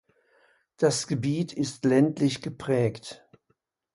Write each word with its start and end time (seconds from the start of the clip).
Das 0.77 1.05
Gebiet 1.05 1.53
ist 1.53 1.85
ländlich 1.85 2.41
geprägt. 2.41 3.23